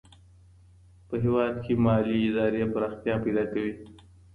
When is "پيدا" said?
3.23-3.43